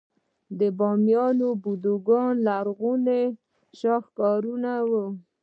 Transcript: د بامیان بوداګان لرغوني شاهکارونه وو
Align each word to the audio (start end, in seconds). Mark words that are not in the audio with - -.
د 0.59 0.61
بامیان 0.77 1.39
بوداګان 1.63 2.31
لرغوني 2.47 3.23
شاهکارونه 3.79 4.71
وو 4.89 5.05